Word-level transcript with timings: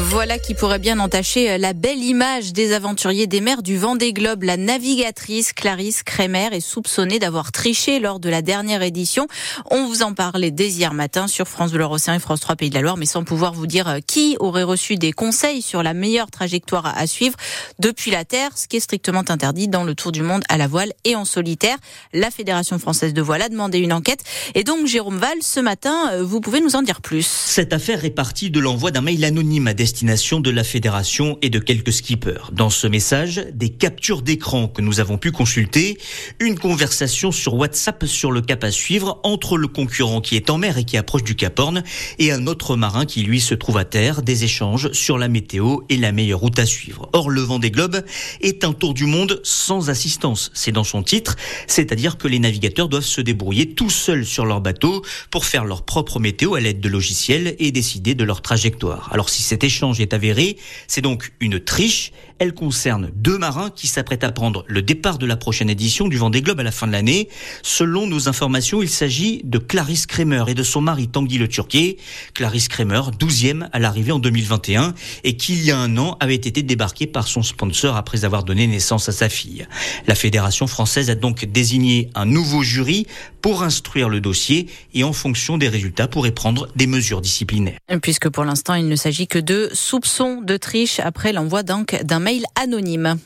Voilà 0.00 0.38
qui 0.38 0.54
pourrait 0.54 0.78
bien 0.78 0.98
entacher 1.00 1.58
la 1.58 1.74
belle 1.74 2.02
image 2.02 2.54
des 2.54 2.72
aventuriers 2.72 3.26
des 3.26 3.42
mers 3.42 3.62
du 3.62 3.76
Vendée 3.76 4.14
Globe. 4.14 4.42
La 4.42 4.56
navigatrice 4.56 5.52
Clarisse 5.52 6.02
Kremer 6.02 6.48
est 6.52 6.60
soupçonnée 6.60 7.18
d'avoir 7.18 7.52
triché 7.52 8.00
lors 8.00 8.18
de 8.18 8.30
la 8.30 8.40
dernière 8.40 8.80
édition. 8.80 9.26
On 9.70 9.86
vous 9.86 10.02
en 10.02 10.14
parlait 10.14 10.50
dès 10.50 10.70
hier 10.70 10.94
matin 10.94 11.26
sur 11.26 11.46
France 11.46 11.72
Bleu 11.72 11.84
Océan 11.84 12.14
et 12.14 12.20
France 12.20 12.40
3 12.40 12.56
Pays 12.56 12.70
de 12.70 12.74
la 12.74 12.80
Loire, 12.80 12.96
mais 12.96 13.04
sans 13.04 13.22
pouvoir 13.22 13.52
vous 13.52 13.66
dire 13.66 13.98
qui 14.06 14.38
aurait 14.40 14.62
reçu 14.62 14.96
des 14.96 15.12
conseils 15.12 15.60
sur 15.60 15.82
la 15.82 15.92
meilleure 15.92 16.30
trajectoire 16.30 16.86
à 16.96 17.06
suivre 17.06 17.36
depuis 17.78 18.10
la 18.10 18.24
Terre, 18.24 18.56
ce 18.56 18.68
qui 18.68 18.78
est 18.78 18.80
strictement 18.80 19.24
interdit 19.28 19.68
dans 19.68 19.84
le 19.84 19.94
Tour 19.94 20.10
du 20.10 20.22
Monde 20.22 20.42
à 20.48 20.56
la 20.56 20.68
voile 20.68 20.94
et 21.04 21.16
en 21.16 21.26
solitaire. 21.26 21.76
La 22.14 22.30
Fédération 22.30 22.78
française 22.78 23.12
de 23.12 23.20
voile 23.20 23.42
a 23.42 23.50
demandé 23.50 23.78
une 23.78 23.92
enquête. 23.92 24.20
Et 24.54 24.64
donc, 24.64 24.86
Jérôme 24.86 25.18
Val, 25.18 25.36
ce 25.42 25.60
matin, 25.60 26.22
vous 26.22 26.40
pouvez 26.40 26.62
nous 26.62 26.76
en 26.76 26.82
dire 26.82 27.02
plus. 27.02 27.26
Cette 27.26 27.74
affaire 27.74 28.06
est 28.06 28.10
partie 28.10 28.50
de 28.50 28.58
l'envoi 28.58 28.90
d'un 28.90 29.02
mail 29.02 29.22
anonyme 29.22 29.66
à 29.66 29.74
destination 29.82 30.38
de 30.38 30.50
la 30.50 30.62
fédération 30.62 31.38
et 31.42 31.50
de 31.50 31.58
quelques 31.58 31.92
skippers. 31.92 32.50
Dans 32.52 32.70
ce 32.70 32.86
message, 32.86 33.44
des 33.52 33.70
captures 33.70 34.22
d'écran 34.22 34.68
que 34.68 34.80
nous 34.80 35.00
avons 35.00 35.18
pu 35.18 35.32
consulter, 35.32 35.98
une 36.38 36.56
conversation 36.56 37.32
sur 37.32 37.54
WhatsApp 37.54 38.06
sur 38.06 38.30
le 38.30 38.42
cap 38.42 38.62
à 38.62 38.70
suivre 38.70 39.18
entre 39.24 39.56
le 39.56 39.66
concurrent 39.66 40.20
qui 40.20 40.36
est 40.36 40.50
en 40.50 40.58
mer 40.58 40.78
et 40.78 40.84
qui 40.84 40.96
approche 40.96 41.24
du 41.24 41.34
Cap 41.34 41.58
Horn 41.58 41.82
et 42.20 42.30
un 42.30 42.46
autre 42.46 42.76
marin 42.76 43.06
qui 43.06 43.22
lui 43.22 43.40
se 43.40 43.56
trouve 43.56 43.76
à 43.76 43.84
terre, 43.84 44.22
des 44.22 44.44
échanges 44.44 44.92
sur 44.92 45.18
la 45.18 45.26
météo 45.26 45.78
et 45.88 45.96
la 45.96 46.12
meilleure 46.12 46.38
route 46.38 46.60
à 46.60 46.66
suivre. 46.66 47.10
Or, 47.12 47.28
le 47.28 47.40
vent 47.40 47.58
des 47.58 47.72
globes 47.72 48.04
est 48.40 48.62
un 48.62 48.74
tour 48.74 48.94
du 48.94 49.06
monde 49.06 49.40
sans 49.42 49.90
assistance. 49.90 50.52
C'est 50.54 50.70
dans 50.70 50.84
son 50.84 51.02
titre, 51.02 51.34
c'est-à-dire 51.66 52.18
que 52.18 52.28
les 52.28 52.38
navigateurs 52.38 52.88
doivent 52.88 53.02
se 53.02 53.20
débrouiller 53.20 53.74
tout 53.74 53.90
seuls 53.90 54.26
sur 54.26 54.46
leur 54.46 54.60
bateau 54.60 55.02
pour 55.32 55.44
faire 55.44 55.64
leur 55.64 55.84
propre 55.84 56.20
météo 56.20 56.54
à 56.54 56.60
l'aide 56.60 56.78
de 56.78 56.88
logiciels 56.88 57.56
et 57.58 57.72
décider 57.72 58.14
de 58.14 58.22
leur 58.22 58.42
trajectoire. 58.42 59.08
Alors 59.12 59.28
si 59.28 59.42
cet 59.42 59.64
échange 59.72 60.00
est 60.00 60.12
avéré, 60.12 60.56
c'est 60.86 61.00
donc 61.00 61.32
une 61.40 61.58
triche. 61.58 62.12
Elle 62.42 62.54
concerne 62.54 63.12
deux 63.14 63.38
marins 63.38 63.70
qui 63.70 63.86
s'apprêtent 63.86 64.24
à 64.24 64.32
prendre 64.32 64.64
le 64.66 64.82
départ 64.82 65.18
de 65.18 65.26
la 65.26 65.36
prochaine 65.36 65.70
édition 65.70 66.08
du 66.08 66.16
Vendée 66.16 66.42
Globe 66.42 66.58
à 66.58 66.64
la 66.64 66.72
fin 66.72 66.88
de 66.88 66.92
l'année. 66.92 67.28
Selon 67.62 68.08
nos 68.08 68.28
informations, 68.28 68.82
il 68.82 68.88
s'agit 68.88 69.42
de 69.44 69.58
Clarisse 69.58 70.06
Kremer 70.06 70.42
et 70.48 70.54
de 70.54 70.64
son 70.64 70.80
mari 70.80 71.06
Tanguy 71.06 71.38
Le 71.38 71.46
Turquier. 71.46 71.98
Clarisse 72.34 72.66
Kremer, 72.66 73.12
12e 73.16 73.68
à 73.72 73.78
l'arrivée 73.78 74.10
en 74.10 74.18
2021 74.18 74.92
et 75.22 75.36
qui, 75.36 75.52
il 75.52 75.62
y 75.62 75.70
a 75.70 75.78
un 75.78 75.96
an, 75.98 76.16
avait 76.18 76.34
été 76.34 76.64
débarquée 76.64 77.06
par 77.06 77.28
son 77.28 77.44
sponsor 77.44 77.94
après 77.94 78.24
avoir 78.24 78.42
donné 78.42 78.66
naissance 78.66 79.08
à 79.08 79.12
sa 79.12 79.28
fille. 79.28 79.68
La 80.08 80.16
Fédération 80.16 80.66
française 80.66 81.10
a 81.10 81.14
donc 81.14 81.44
désigné 81.44 82.10
un 82.16 82.26
nouveau 82.26 82.64
jury 82.64 83.06
pour 83.40 83.62
instruire 83.62 84.08
le 84.08 84.20
dossier 84.20 84.68
et 84.94 85.04
en 85.04 85.12
fonction 85.12 85.58
des 85.58 85.68
résultats 85.68 86.08
pourrait 86.08 86.32
prendre 86.32 86.66
des 86.74 86.88
mesures 86.88 87.20
disciplinaires. 87.20 87.78
Puisque 88.02 88.28
pour 88.28 88.44
l'instant, 88.44 88.74
il 88.74 88.88
ne 88.88 88.96
s'agit 88.96 89.28
que 89.28 89.38
de 89.38 89.70
soupçons 89.72 90.40
de 90.40 90.56
triche 90.56 90.98
après 90.98 91.32
l'envoi 91.32 91.62
d'un 91.62 91.84
mail 92.18 92.31
anonyme. 92.54 93.18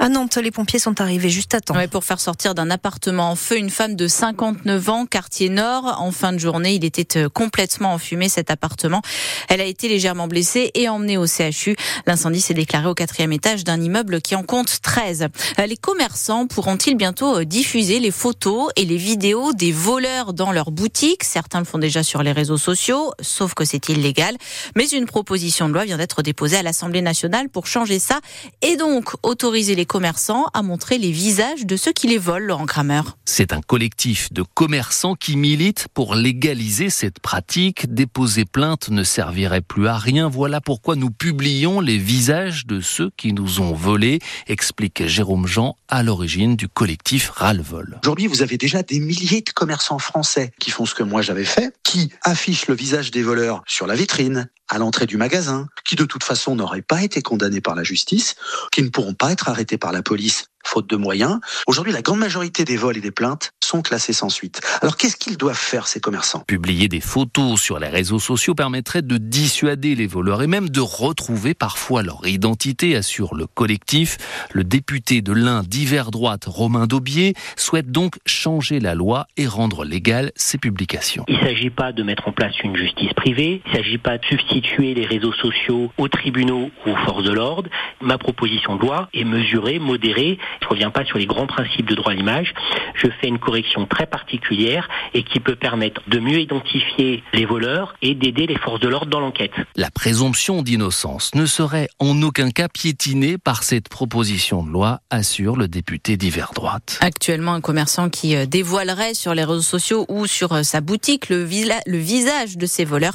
À 0.00 0.08
Nantes, 0.08 0.36
les 0.36 0.52
pompiers 0.52 0.78
sont 0.78 1.00
arrivés 1.00 1.28
juste 1.28 1.54
à 1.54 1.60
temps. 1.60 1.74
pour 1.90 2.04
faire 2.04 2.20
sortir 2.20 2.54
d'un 2.54 2.70
appartement 2.70 3.32
en 3.32 3.34
feu 3.34 3.58
une 3.58 3.68
femme 3.68 3.96
de 3.96 4.06
59 4.06 4.88
ans, 4.90 5.06
quartier 5.06 5.48
nord. 5.48 5.96
En 6.00 6.12
fin 6.12 6.32
de 6.32 6.38
journée, 6.38 6.74
il 6.74 6.84
était 6.84 7.18
euh, 7.18 7.28
complètement 7.28 7.94
enfumé 7.94 8.28
cet 8.28 8.52
appartement. 8.52 9.02
Elle 9.48 9.60
a 9.60 9.64
été 9.64 9.88
légèrement 9.88 10.28
blessée 10.28 10.70
et 10.74 10.88
emmenée 10.88 11.16
au 11.16 11.26
CHU. 11.26 11.74
L'incendie 12.06 12.40
s'est 12.40 12.54
déclaré 12.54 12.86
au 12.86 12.94
quatrième 12.94 13.32
étage 13.32 13.64
d'un 13.64 13.80
immeuble 13.80 14.20
qui 14.20 14.36
en 14.36 14.44
compte 14.44 14.80
13. 14.82 15.26
Euh, 15.58 15.66
les 15.66 15.76
commerçants 15.76 16.46
pourront-ils 16.46 16.94
bientôt 16.94 17.40
euh, 17.40 17.44
diffuser 17.44 17.98
les 17.98 18.12
photos 18.12 18.70
et 18.76 18.84
les 18.84 18.98
vidéos 18.98 19.52
des 19.52 19.72
voleurs 19.72 20.32
dans 20.32 20.52
leurs 20.52 20.70
boutiques? 20.70 21.24
Certains 21.24 21.58
le 21.58 21.64
font 21.64 21.78
déjà 21.78 22.04
sur 22.04 22.22
les 22.22 22.32
réseaux 22.32 22.56
sociaux, 22.56 23.10
sauf 23.20 23.54
que 23.54 23.64
c'est 23.64 23.88
illégal. 23.88 24.36
Mais 24.76 24.86
une 24.86 25.06
proposition 25.06 25.68
de 25.68 25.74
loi 25.74 25.86
vient 25.86 25.98
d'être 25.98 26.22
déposée 26.22 26.58
à 26.58 26.62
l'Assemblée 26.62 27.02
nationale 27.02 27.48
pour 27.48 27.66
changer 27.66 27.98
ça 27.98 28.20
et 28.62 28.76
donc 28.76 29.10
autoriser 29.24 29.74
les 29.74 29.87
commerçants 29.88 30.46
à 30.54 30.62
montrer 30.62 30.98
les 30.98 31.10
visages 31.10 31.66
de 31.66 31.76
ceux 31.76 31.92
qui 31.92 32.06
les 32.06 32.18
volent, 32.18 32.46
Laurent 32.46 32.66
Kramer. 32.66 33.02
C'est 33.24 33.52
un 33.52 33.60
collectif 33.60 34.32
de 34.32 34.42
commerçants 34.42 35.16
qui 35.16 35.36
militent 35.36 35.88
pour 35.92 36.14
légaliser 36.14 36.90
cette 36.90 37.18
pratique. 37.18 37.92
Déposer 37.92 38.44
plainte 38.44 38.90
ne 38.90 39.02
servirait 39.02 39.62
plus 39.62 39.88
à 39.88 39.98
rien. 39.98 40.28
Voilà 40.28 40.60
pourquoi 40.60 40.94
nous 40.94 41.10
publions 41.10 41.80
les 41.80 41.98
visages 41.98 42.66
de 42.66 42.80
ceux 42.80 43.10
qui 43.16 43.32
nous 43.32 43.60
ont 43.60 43.72
volés, 43.72 44.20
explique 44.46 45.06
Jérôme 45.06 45.48
Jean 45.48 45.74
à 45.88 46.04
l'origine 46.04 46.54
du 46.54 46.68
collectif 46.68 47.30
Ralvol. 47.30 47.98
Aujourd'hui, 48.04 48.28
vous 48.28 48.42
avez 48.42 48.58
déjà 48.58 48.82
des 48.82 49.00
milliers 49.00 49.40
de 49.40 49.50
commerçants 49.50 49.98
français 49.98 50.52
qui 50.60 50.70
font 50.70 50.84
ce 50.84 50.94
que 50.94 51.02
moi 51.02 51.22
j'avais 51.22 51.44
fait, 51.44 51.74
qui 51.82 52.12
affichent 52.22 52.68
le 52.68 52.74
visage 52.74 53.10
des 53.10 53.22
voleurs 53.22 53.62
sur 53.66 53.86
la 53.86 53.94
vitrine, 53.94 54.48
à 54.68 54.78
l'entrée 54.78 55.06
du 55.06 55.16
magasin, 55.16 55.68
qui 55.84 55.96
de 55.96 56.04
toute 56.04 56.24
façon 56.24 56.54
n'auraient 56.54 56.82
pas 56.82 57.02
été 57.02 57.22
condamnés 57.22 57.60
par 57.60 57.74
la 57.74 57.82
justice, 57.82 58.36
qui 58.70 58.82
ne 58.82 58.88
pourront 58.88 59.14
pas 59.14 59.32
être 59.32 59.48
arrêtés 59.48 59.78
par 59.78 59.92
la 59.92 60.02
police 60.02 60.46
faute 60.68 60.88
de 60.88 60.96
moyens. 60.96 61.40
Aujourd'hui, 61.66 61.92
la 61.92 62.02
grande 62.02 62.18
majorité 62.18 62.64
des 62.64 62.76
vols 62.76 62.96
et 62.96 63.00
des 63.00 63.10
plaintes 63.10 63.52
sont 63.64 63.82
classés 63.82 64.12
sans 64.12 64.28
suite. 64.28 64.60
Alors 64.82 64.96
qu'est-ce 64.96 65.16
qu'ils 65.16 65.36
doivent 65.36 65.56
faire, 65.56 65.88
ces 65.88 66.00
commerçants? 66.00 66.40
Publier 66.46 66.88
des 66.88 67.00
photos 67.00 67.60
sur 67.60 67.78
les 67.78 67.88
réseaux 67.88 68.18
sociaux 68.18 68.54
permettrait 68.54 69.02
de 69.02 69.16
dissuader 69.16 69.94
les 69.94 70.06
voleurs 70.06 70.42
et 70.42 70.46
même 70.46 70.68
de 70.68 70.80
retrouver 70.80 71.54
parfois 71.54 72.02
leur 72.02 72.26
identité, 72.26 72.96
assure 72.96 73.34
le 73.34 73.46
collectif. 73.46 74.18
Le 74.52 74.64
député 74.64 75.22
de 75.22 75.32
l'Ain 75.32 75.62
d'hiver 75.62 76.10
droite, 76.10 76.44
Romain 76.46 76.86
Daubier, 76.86 77.34
souhaite 77.56 77.90
donc 77.90 78.16
changer 78.26 78.80
la 78.80 78.94
loi 78.94 79.26
et 79.36 79.46
rendre 79.46 79.84
légales 79.84 80.32
ces 80.36 80.58
publications. 80.58 81.24
Il 81.28 81.36
ne 81.36 81.40
s'agit 81.40 81.70
pas 81.70 81.92
de 81.92 82.02
mettre 82.02 82.28
en 82.28 82.32
place 82.32 82.54
une 82.62 82.76
justice 82.76 83.12
privée, 83.14 83.62
il 83.64 83.72
ne 83.72 83.76
s'agit 83.76 83.98
pas 83.98 84.18
de 84.18 84.24
substituer 84.26 84.94
les 84.94 85.06
réseaux 85.06 85.32
sociaux 85.32 85.90
aux 85.96 86.08
tribunaux 86.08 86.70
ou 86.86 86.90
aux 86.90 86.96
forces 86.96 87.24
de 87.24 87.32
l'ordre. 87.32 87.70
Ma 88.00 88.18
proposition 88.18 88.76
de 88.76 88.82
loi 88.82 89.08
est 89.14 89.24
mesurée, 89.24 89.78
modérée 89.78 90.38
je 90.60 90.66
ne 90.66 90.70
reviens 90.70 90.90
pas 90.90 91.04
sur 91.04 91.18
les 91.18 91.26
grands 91.26 91.46
principes 91.46 91.88
de 91.88 91.94
droit 91.94 92.12
à 92.12 92.14
l'image. 92.14 92.54
Je 92.94 93.08
fais 93.20 93.28
une 93.28 93.38
correction 93.38 93.86
très 93.86 94.06
particulière 94.06 94.88
et 95.14 95.22
qui 95.22 95.40
peut 95.40 95.56
permettre 95.56 96.02
de 96.08 96.18
mieux 96.18 96.40
identifier 96.40 97.22
les 97.32 97.44
voleurs 97.44 97.94
et 98.02 98.14
d'aider 98.14 98.46
les 98.46 98.56
forces 98.56 98.80
de 98.80 98.88
l'ordre 98.88 99.10
dans 99.10 99.20
l'enquête. 99.20 99.52
La 99.76 99.90
présomption 99.90 100.62
d'innocence 100.62 101.34
ne 101.34 101.46
serait 101.46 101.88
en 101.98 102.20
aucun 102.22 102.50
cas 102.50 102.68
piétinée 102.68 103.38
par 103.38 103.62
cette 103.62 103.88
proposition 103.88 104.62
de 104.62 104.70
loi, 104.70 105.00
assure 105.10 105.56
le 105.56 105.68
député 105.68 106.16
d'hiver 106.16 106.52
droite. 106.54 106.98
Actuellement, 107.00 107.54
un 107.54 107.60
commerçant 107.60 108.08
qui 108.08 108.36
euh, 108.36 108.46
dévoilerait 108.46 109.14
sur 109.14 109.34
les 109.34 109.44
réseaux 109.44 109.60
sociaux 109.60 110.06
ou 110.08 110.26
sur 110.26 110.52
euh, 110.52 110.62
sa 110.62 110.80
boutique 110.80 111.28
le, 111.28 111.46
le 111.86 111.98
visage 111.98 112.56
de 112.56 112.66
ses 112.66 112.84
voleurs 112.84 113.14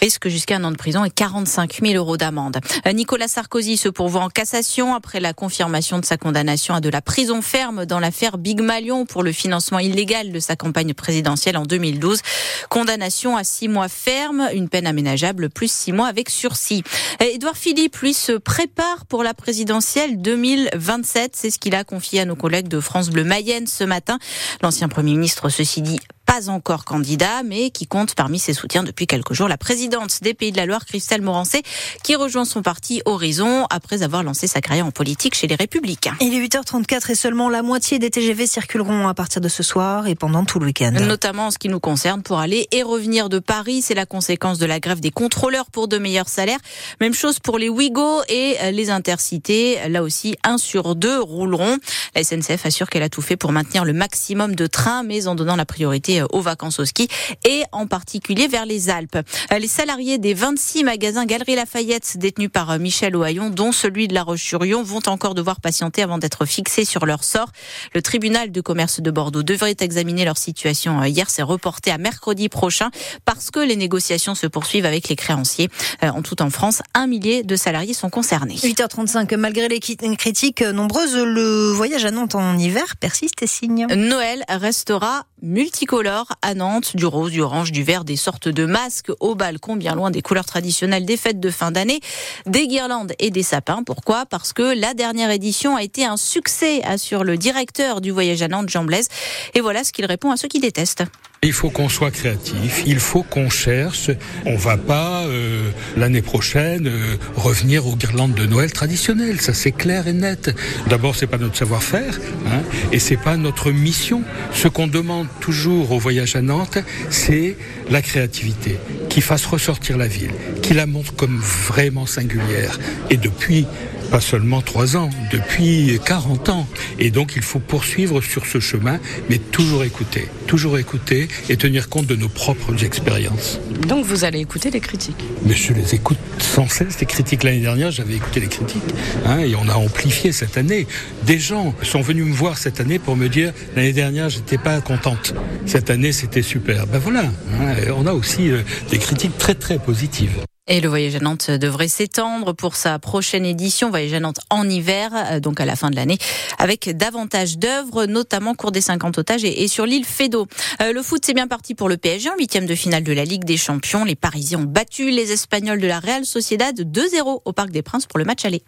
risque 0.00 0.28
jusqu'à 0.28 0.56
un 0.56 0.64
an 0.64 0.70
de 0.70 0.76
prison 0.76 1.04
et 1.04 1.10
45 1.10 1.80
000 1.82 1.94
euros 1.94 2.16
d'amende. 2.16 2.58
Euh, 2.86 2.92
Nicolas 2.92 3.28
Sarkozy 3.28 3.76
se 3.76 3.88
pourvoit 3.88 4.22
en 4.22 4.28
cassation 4.28 4.94
après 4.94 5.20
la 5.20 5.32
confirmation 5.32 5.98
de 5.98 6.04
sa 6.04 6.16
condamnation 6.16 6.71
de 6.80 6.88
la 6.88 7.00
prison 7.00 7.42
ferme 7.42 7.86
dans 7.86 7.98
l'affaire 7.98 8.38
Big 8.38 8.60
Malion 8.60 9.06
pour 9.06 9.22
le 9.22 9.32
financement 9.32 9.78
illégal 9.78 10.32
de 10.32 10.40
sa 10.40 10.56
campagne 10.56 10.94
présidentielle 10.94 11.56
en 11.56 11.64
2012. 11.64 12.20
Condamnation 12.68 13.36
à 13.36 13.44
six 13.44 13.68
mois 13.68 13.88
ferme, 13.88 14.48
une 14.52 14.68
peine 14.68 14.86
aménageable 14.86 15.50
plus 15.50 15.70
six 15.70 15.92
mois 15.92 16.08
avec 16.08 16.30
sursis. 16.30 16.82
Édouard 17.20 17.56
Philippe, 17.56 17.96
lui, 17.98 18.14
se 18.14 18.32
prépare 18.32 19.06
pour 19.06 19.22
la 19.22 19.34
présidentielle 19.34 20.20
2027. 20.20 21.36
C'est 21.36 21.50
ce 21.50 21.58
qu'il 21.58 21.74
a 21.74 21.84
confié 21.84 22.20
à 22.20 22.24
nos 22.24 22.36
collègues 22.36 22.68
de 22.68 22.80
France 22.80 23.10
Bleu 23.10 23.24
Mayenne 23.24 23.66
ce 23.66 23.84
matin. 23.84 24.18
L'ancien 24.62 24.88
Premier 24.88 25.12
ministre, 25.12 25.48
ceci 25.48 25.82
dit, 25.82 26.00
pas 26.32 26.48
encore 26.48 26.86
candidat, 26.86 27.42
mais 27.42 27.68
qui 27.68 27.86
compte 27.86 28.14
parmi 28.14 28.38
ses 28.38 28.54
soutiens 28.54 28.82
depuis 28.82 29.06
quelques 29.06 29.34
jours 29.34 29.48
la 29.48 29.58
présidente 29.58 30.22
des 30.22 30.32
Pays 30.32 30.50
de 30.50 30.56
la 30.56 30.64
Loire, 30.64 30.86
Christelle 30.86 31.20
Morancé, 31.20 31.62
qui 32.02 32.16
rejoint 32.16 32.46
son 32.46 32.62
parti 32.62 33.02
Horizon 33.04 33.66
après 33.68 34.02
avoir 34.02 34.22
lancé 34.22 34.46
sa 34.46 34.62
carrière 34.62 34.86
en 34.86 34.92
politique 34.92 35.34
chez 35.34 35.46
les 35.46 35.56
Républicains. 35.56 36.16
Il 36.22 36.32
est 36.32 36.40
8h34 36.42 37.10
et 37.10 37.14
seulement 37.16 37.50
la 37.50 37.60
moitié 37.60 37.98
des 37.98 38.08
TGV 38.08 38.46
circuleront 38.46 39.08
à 39.08 39.12
partir 39.12 39.42
de 39.42 39.48
ce 39.50 39.62
soir 39.62 40.06
et 40.06 40.14
pendant 40.14 40.46
tout 40.46 40.58
le 40.58 40.64
week-end. 40.64 40.92
Notamment 40.92 41.48
en 41.48 41.50
ce 41.50 41.58
qui 41.58 41.68
nous 41.68 41.80
concerne 41.80 42.22
pour 42.22 42.38
aller 42.38 42.66
et 42.72 42.82
revenir 42.82 43.28
de 43.28 43.38
Paris. 43.38 43.82
C'est 43.82 43.92
la 43.92 44.06
conséquence 44.06 44.58
de 44.58 44.64
la 44.64 44.80
grève 44.80 45.00
des 45.00 45.10
contrôleurs 45.10 45.66
pour 45.70 45.86
de 45.86 45.98
meilleurs 45.98 46.30
salaires. 46.30 46.60
Même 47.02 47.12
chose 47.12 47.40
pour 47.40 47.58
les 47.58 47.68
Ouigo 47.68 48.22
et 48.30 48.56
les 48.72 48.88
intercités. 48.88 49.86
Là 49.90 50.02
aussi, 50.02 50.36
un 50.44 50.56
sur 50.56 50.94
deux 50.94 51.20
rouleront. 51.20 51.76
La 52.14 52.24
SNCF 52.24 52.64
assure 52.64 52.88
qu'elle 52.88 53.02
a 53.02 53.10
tout 53.10 53.20
fait 53.20 53.36
pour 53.36 53.52
maintenir 53.52 53.84
le 53.84 53.92
maximum 53.92 54.54
de 54.54 54.66
trains, 54.66 55.02
mais 55.02 55.26
en 55.26 55.34
donnant 55.34 55.56
la 55.56 55.66
priorité 55.66 56.21
aux 56.30 56.40
vacances 56.40 56.78
au 56.78 56.84
ski 56.84 57.08
et 57.48 57.62
en 57.72 57.86
particulier 57.86 58.48
vers 58.48 58.66
les 58.66 58.90
Alpes. 58.90 59.18
Les 59.50 59.68
salariés 59.68 60.18
des 60.18 60.34
26 60.34 60.84
magasins 60.84 61.26
Galerie 61.26 61.54
Lafayette 61.54 62.18
détenus 62.18 62.50
par 62.52 62.78
Michel 62.78 63.16
Ohaillon, 63.16 63.50
dont 63.50 63.72
celui 63.72 64.08
de 64.08 64.14
La 64.14 64.22
Roche-sur-Yon, 64.22 64.82
vont 64.82 65.02
encore 65.06 65.34
devoir 65.34 65.60
patienter 65.60 66.02
avant 66.02 66.18
d'être 66.18 66.44
fixés 66.46 66.84
sur 66.84 67.06
leur 67.06 67.24
sort. 67.24 67.50
Le 67.94 68.02
tribunal 68.02 68.50
de 68.50 68.60
commerce 68.60 69.00
de 69.00 69.10
Bordeaux 69.10 69.42
devrait 69.42 69.76
examiner 69.80 70.24
leur 70.24 70.38
situation 70.38 71.02
hier. 71.04 71.30
C'est 71.30 71.42
reporté 71.42 71.90
à 71.90 71.98
mercredi 71.98 72.48
prochain 72.48 72.90
parce 73.24 73.50
que 73.50 73.60
les 73.60 73.76
négociations 73.76 74.34
se 74.34 74.46
poursuivent 74.46 74.86
avec 74.86 75.08
les 75.08 75.16
créanciers. 75.16 75.68
Euh, 76.02 76.08
en 76.08 76.22
tout 76.22 76.42
en 76.42 76.50
France, 76.50 76.82
un 76.94 77.06
millier 77.06 77.42
de 77.42 77.56
salariés 77.56 77.94
sont 77.94 78.10
concernés. 78.10 78.56
8h35, 78.56 79.34
malgré 79.36 79.68
les 79.68 79.80
critiques 79.80 80.62
nombreuses, 80.62 81.16
le 81.16 81.72
voyage 81.72 82.04
à 82.04 82.10
Nantes 82.10 82.34
en 82.34 82.58
hiver 82.58 82.96
persiste 82.96 83.42
et 83.42 83.46
signe. 83.46 83.86
Noël 83.94 84.44
restera 84.48 85.26
multicolores 85.42 86.32
à 86.40 86.54
Nantes, 86.54 86.96
du 86.96 87.04
rose, 87.04 87.32
du 87.32 87.40
orange, 87.40 87.72
du 87.72 87.82
vert, 87.82 88.04
des 88.04 88.16
sortes 88.16 88.48
de 88.48 88.64
masques 88.64 89.10
au 89.20 89.34
balcon, 89.34 89.76
bien 89.76 89.94
loin 89.94 90.10
des 90.10 90.22
couleurs 90.22 90.44
traditionnelles 90.44 91.04
des 91.04 91.16
fêtes 91.16 91.40
de 91.40 91.50
fin 91.50 91.70
d'année, 91.70 92.00
des 92.46 92.68
guirlandes 92.68 93.12
et 93.18 93.30
des 93.30 93.42
sapins. 93.42 93.82
Pourquoi? 93.84 94.24
Parce 94.26 94.52
que 94.52 94.78
la 94.78 94.94
dernière 94.94 95.30
édition 95.30 95.76
a 95.76 95.82
été 95.82 96.04
un 96.04 96.16
succès, 96.16 96.82
assure 96.84 97.24
le 97.24 97.36
directeur 97.36 98.00
du 98.00 98.10
voyage 98.10 98.42
à 98.42 98.48
Nantes, 98.48 98.70
Jean 98.70 98.84
Blaise. 98.84 99.08
Et 99.54 99.60
voilà 99.60 99.84
ce 99.84 99.92
qu'il 99.92 100.06
répond 100.06 100.30
à 100.30 100.36
ceux 100.36 100.48
qui 100.48 100.60
détestent. 100.60 101.04
Il 101.44 101.52
faut 101.52 101.70
qu'on 101.70 101.88
soit 101.88 102.12
créatif, 102.12 102.84
il 102.86 103.00
faut 103.00 103.24
qu'on 103.24 103.50
cherche. 103.50 104.12
On 104.46 104.54
va 104.54 104.76
pas 104.76 105.24
euh, 105.24 105.72
l'année 105.96 106.22
prochaine 106.22 106.86
euh, 106.86 107.16
revenir 107.34 107.84
aux 107.88 107.96
guirlandes 107.96 108.34
de 108.34 108.46
Noël 108.46 108.70
traditionnelles, 108.70 109.40
ça 109.40 109.52
c'est 109.52 109.72
clair 109.72 110.06
et 110.06 110.12
net. 110.12 110.54
D'abord, 110.86 111.16
c'est 111.16 111.26
pas 111.26 111.38
notre 111.38 111.56
savoir-faire 111.56 112.20
hein, 112.46 112.62
et 112.92 113.00
c'est 113.00 113.16
pas 113.16 113.36
notre 113.36 113.72
mission. 113.72 114.22
Ce 114.52 114.68
qu'on 114.68 114.86
demande 114.86 115.26
toujours 115.40 115.90
au 115.90 115.98
voyage 115.98 116.36
à 116.36 116.42
Nantes, 116.42 116.78
c'est 117.10 117.56
la 117.90 118.02
créativité, 118.02 118.78
qui 119.08 119.20
fasse 119.20 119.44
ressortir 119.44 119.98
la 119.98 120.06
ville, 120.06 120.34
qui 120.62 120.74
la 120.74 120.86
montre 120.86 121.12
comme 121.16 121.40
vraiment 121.40 122.06
singulière. 122.06 122.78
Et 123.10 123.16
depuis 123.16 123.66
pas 124.12 124.20
seulement 124.20 124.60
trois 124.60 124.98
ans, 124.98 125.08
depuis 125.32 125.98
40 126.04 126.50
ans. 126.50 126.68
Et 126.98 127.10
donc 127.10 127.32
il 127.34 127.40
faut 127.40 127.60
poursuivre 127.60 128.20
sur 128.20 128.44
ce 128.44 128.60
chemin, 128.60 129.00
mais 129.30 129.38
toujours 129.38 129.84
écouter, 129.84 130.28
toujours 130.46 130.78
écouter 130.78 131.28
et 131.48 131.56
tenir 131.56 131.88
compte 131.88 132.06
de 132.06 132.14
nos 132.14 132.28
propres 132.28 132.84
expériences. 132.84 133.58
Donc 133.88 134.04
vous 134.04 134.24
allez 134.24 134.40
écouter 134.40 134.70
les 134.70 134.80
critiques 134.80 135.24
Mais 135.46 135.54
je 135.54 135.72
les 135.72 135.94
écoute 135.94 136.18
sans 136.38 136.68
cesse, 136.68 137.00
les 137.00 137.06
critiques. 137.06 137.42
L'année 137.42 137.60
dernière, 137.60 137.90
j'avais 137.90 138.14
écouté 138.14 138.40
les 138.40 138.48
critiques, 138.48 138.82
hein, 139.24 139.38
et 139.38 139.54
on 139.54 139.66
a 139.66 139.76
amplifié 139.76 140.30
cette 140.32 140.58
année. 140.58 140.86
Des 141.24 141.38
gens 141.38 141.74
sont 141.82 142.02
venus 142.02 142.26
me 142.26 142.34
voir 142.34 142.58
cette 142.58 142.80
année 142.80 142.98
pour 142.98 143.16
me 143.16 143.30
dire, 143.30 143.54
l'année 143.74 143.94
dernière, 143.94 144.28
j'étais 144.28 144.58
pas 144.58 144.82
contente. 144.82 145.32
Cette 145.64 145.88
année, 145.88 146.12
c'était 146.12 146.42
super. 146.42 146.86
Ben 146.86 146.98
voilà, 146.98 147.22
hein, 147.22 147.74
on 147.96 148.06
a 148.06 148.12
aussi 148.12 148.50
euh, 148.50 148.60
des 148.90 148.98
critiques 148.98 149.38
très 149.38 149.54
très 149.54 149.78
positives. 149.78 150.44
Et 150.68 150.80
le 150.80 150.88
voyage 150.88 151.16
à 151.16 151.18
Nantes 151.18 151.50
devrait 151.50 151.88
s'étendre 151.88 152.52
pour 152.52 152.76
sa 152.76 153.00
prochaine 153.00 153.44
édition, 153.44 153.90
voyage 153.90 154.12
à 154.12 154.20
Nantes 154.20 154.38
en 154.48 154.68
hiver, 154.68 155.10
euh, 155.12 155.40
donc 155.40 155.58
à 155.58 155.64
la 155.64 155.74
fin 155.74 155.90
de 155.90 155.96
l'année, 155.96 156.18
avec 156.56 156.96
davantage 156.96 157.58
d'œuvres, 157.58 158.06
notamment 158.06 158.54
cours 158.54 158.70
des 158.70 158.80
50 158.80 159.18
otages 159.18 159.42
et, 159.42 159.66
sur 159.66 159.86
l'île 159.86 160.04
Fédot. 160.04 160.46
Euh, 160.80 160.92
le 160.92 161.02
foot, 161.02 161.20
c'est 161.26 161.34
bien 161.34 161.48
parti 161.48 161.74
pour 161.74 161.88
le 161.88 161.96
PSG 161.96 162.30
en 162.30 162.36
huitième 162.38 162.66
de 162.66 162.76
finale 162.76 163.02
de 163.02 163.12
la 163.12 163.24
Ligue 163.24 163.42
des 163.42 163.56
Champions. 163.56 164.04
Les 164.04 164.14
Parisiens 164.14 164.60
ont 164.60 164.62
battu 164.62 165.10
les 165.10 165.32
Espagnols 165.32 165.80
de 165.80 165.88
la 165.88 165.98
Real 165.98 166.24
Sociedad 166.24 166.80
2-0 166.80 167.40
au 167.44 167.52
Parc 167.52 167.70
des 167.70 167.82
Princes 167.82 168.06
pour 168.06 168.20
le 168.20 168.24
match 168.24 168.44
aller. 168.44 168.62